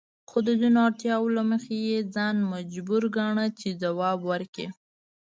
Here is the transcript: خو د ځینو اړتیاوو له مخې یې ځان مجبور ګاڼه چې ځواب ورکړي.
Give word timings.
خو 0.29 0.37
د 0.47 0.49
ځینو 0.61 0.79
اړتیاوو 0.87 1.33
له 1.37 1.43
مخې 1.51 1.75
یې 1.89 1.97
ځان 2.15 2.35
مجبور 2.53 3.03
ګاڼه 3.15 3.45
چې 3.59 3.77
ځواب 3.81 4.19
ورکړي. 4.31 4.67